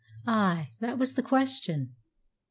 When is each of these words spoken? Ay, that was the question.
Ay, 0.25 0.71
that 0.79 0.97
was 0.97 1.13
the 1.13 1.21
question. 1.21 1.93